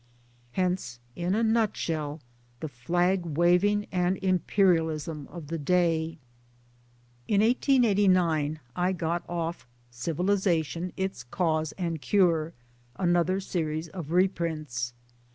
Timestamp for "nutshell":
1.43-2.21